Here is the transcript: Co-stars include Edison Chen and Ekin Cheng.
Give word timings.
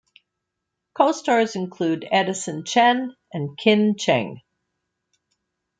Co-stars 0.95 1.55
include 1.55 2.07
Edison 2.11 2.63
Chen 2.65 3.15
and 3.31 3.55
Ekin 3.55 3.99
Cheng. 3.99 4.41